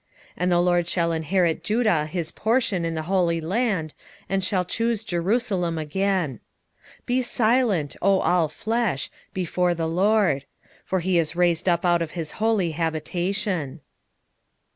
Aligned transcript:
2:12 0.31 0.31
And 0.37 0.51
the 0.51 0.59
LORD 0.59 0.87
shall 0.87 1.11
inherit 1.11 1.63
Judah 1.63 2.07
his 2.07 2.31
portion 2.31 2.85
in 2.85 2.95
the 2.95 3.03
holy 3.03 3.39
land, 3.39 3.93
and 4.27 4.43
shall 4.43 4.65
choose 4.65 5.03
Jerusalem 5.03 5.77
again. 5.77 6.39
2:13 7.01 7.05
Be 7.05 7.21
silent, 7.21 7.95
O 8.01 8.19
all 8.21 8.47
flesh, 8.47 9.11
before 9.31 9.75
the 9.75 9.87
LORD: 9.87 10.45
for 10.83 11.01
he 11.01 11.19
is 11.19 11.35
raised 11.35 11.69
up 11.69 11.85
out 11.85 12.01
of 12.01 12.11
his 12.17 12.31
holy 12.41 12.71
habitation. 12.71 13.79